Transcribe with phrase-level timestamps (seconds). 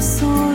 [0.00, 0.47] 所。